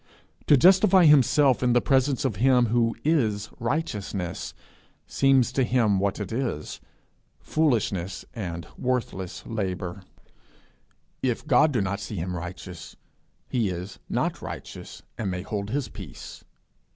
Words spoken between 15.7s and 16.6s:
peace.